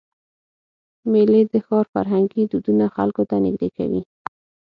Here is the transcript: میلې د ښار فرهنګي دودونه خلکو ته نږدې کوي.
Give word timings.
میلې 1.11 1.41
د 1.51 1.53
ښار 1.65 1.85
فرهنګي 1.93 2.41
دودونه 2.51 2.85
خلکو 2.95 3.21
ته 3.29 3.35
نږدې 3.45 3.69
کوي. 3.77 4.01